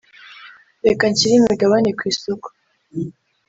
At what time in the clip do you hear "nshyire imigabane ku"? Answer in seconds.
1.11-2.03